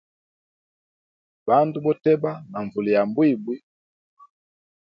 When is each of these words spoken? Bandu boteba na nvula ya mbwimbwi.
Bandu 1.47 1.77
boteba 1.85 2.31
na 2.51 2.59
nvula 2.65 2.89
ya 2.95 3.03
mbwimbwi. 3.09 3.57